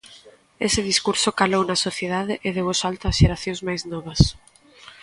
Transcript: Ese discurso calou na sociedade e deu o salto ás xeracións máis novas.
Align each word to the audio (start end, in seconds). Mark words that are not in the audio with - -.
Ese 0.67 0.81
discurso 0.91 1.29
calou 1.39 1.63
na 1.65 1.81
sociedade 1.87 2.33
e 2.47 2.49
deu 2.55 2.67
o 2.73 2.79
salto 2.81 3.03
ás 3.09 3.17
xeracións 3.21 3.59
máis 3.67 3.81
novas. 3.93 4.21